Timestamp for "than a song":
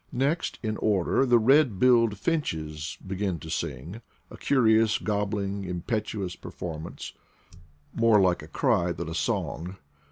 8.93-9.77